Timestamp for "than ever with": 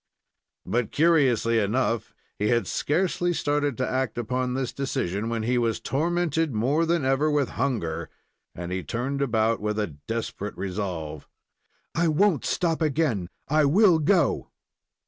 6.87-7.49